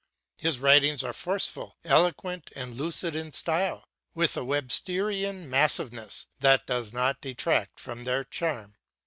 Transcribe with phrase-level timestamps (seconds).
[0.39, 6.91] His writings are forceful, eloquent, and lucid in style, with a Websterian massiveness that does
[6.91, 8.77] not detract from their charm.